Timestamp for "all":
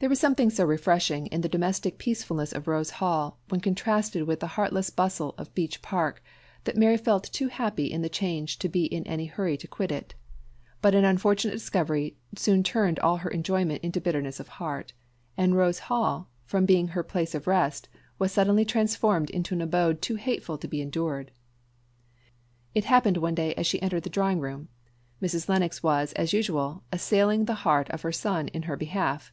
12.98-13.18